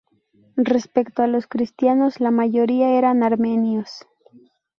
[0.57, 4.07] Respecto a los cristianos, la mayoría eran armenios.